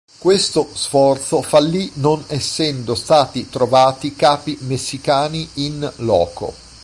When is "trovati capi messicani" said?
3.51-5.47